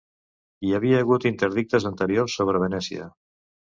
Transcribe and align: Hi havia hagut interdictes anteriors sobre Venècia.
Hi 0.67 0.73
havia 0.77 1.03
hagut 1.05 1.29
interdictes 1.33 1.89
anteriors 1.93 2.41
sobre 2.43 2.67
Venècia. 2.69 3.13